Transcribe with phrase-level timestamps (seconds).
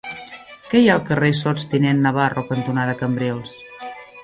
[0.71, 3.57] Què hi ha al carrer Sots tinent Navarro cantonada Cambrils?